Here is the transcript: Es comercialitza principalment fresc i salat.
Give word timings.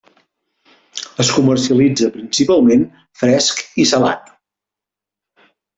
Es 1.23 1.29
comercialitza 1.35 2.09
principalment 2.17 2.89
fresc 3.23 3.65
i 3.85 3.89
salat. 3.95 4.37